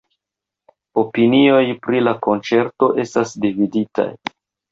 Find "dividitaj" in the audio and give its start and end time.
3.47-4.09